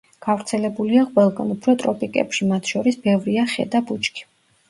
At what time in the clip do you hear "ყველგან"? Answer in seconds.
1.09-1.51